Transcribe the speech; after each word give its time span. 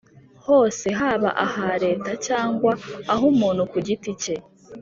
hose 0.45 0.87
haba 0.99 1.29
aha 1.45 1.67
Leta 1.83 2.11
cyangwa 2.27 2.71
ah’ 3.13 3.21
umuntu 3.31 3.61
ku 3.71 3.77
giti 3.85 4.11
cye 4.21 4.35